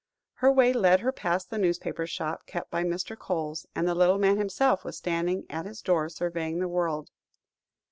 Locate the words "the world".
6.57-7.11